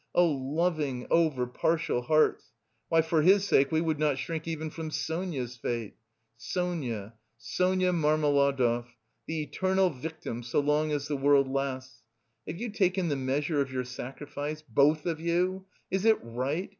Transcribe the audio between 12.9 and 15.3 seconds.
the measure of your sacrifice, both of